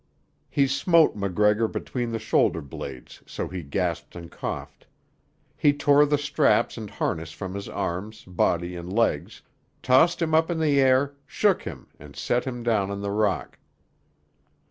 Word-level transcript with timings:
He 0.49 0.65
smote 0.65 1.15
MacGregor 1.15 1.67
between 1.67 2.11
the 2.11 2.17
shoulder 2.17 2.63
blades 2.63 3.21
so 3.27 3.47
he 3.47 3.61
gasped 3.61 4.15
and 4.15 4.31
coughed. 4.31 4.87
He 5.55 5.73
tore 5.73 6.07
the 6.07 6.17
straps 6.17 6.75
and 6.75 6.89
harness 6.89 7.31
from 7.33 7.53
his 7.53 7.69
arms, 7.69 8.23
body 8.25 8.75
and 8.75 8.91
legs, 8.91 9.43
tossed 9.83 10.19
him 10.19 10.33
up 10.33 10.49
in 10.49 10.57
the 10.59 10.79
air, 10.81 11.13
shook 11.27 11.61
him 11.61 11.85
and 11.99 12.15
set 12.15 12.45
him 12.45 12.63
down 12.63 12.89
on 12.89 13.01
the 13.03 13.11
rock. 13.11 13.59